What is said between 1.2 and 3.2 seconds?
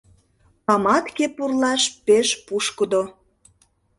пурлаш пеш пушкыдо.